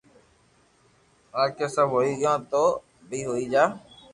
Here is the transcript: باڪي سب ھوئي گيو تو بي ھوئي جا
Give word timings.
باڪي 1.31 1.65
سب 1.75 1.87
ھوئي 1.95 2.11
گيو 2.21 2.35
تو 2.51 2.63
بي 3.07 3.19
ھوئي 3.29 3.45
جا 3.53 3.63